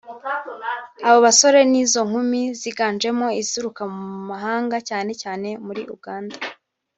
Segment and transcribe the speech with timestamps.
[1.07, 6.35] Abo basore n’izo nkumi ziganjemo izituruka mu mahanga cyane cyane muri Uganda